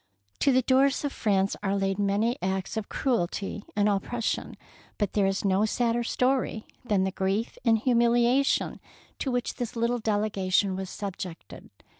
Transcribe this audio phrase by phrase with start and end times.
[0.39, 4.57] To the doors of France are laid many acts of cruelty and oppression,
[4.97, 8.79] but there is no sadder story than the grief and humiliation
[9.19, 11.69] to which this little 195 DEEDS OF DARING delegation was subjected.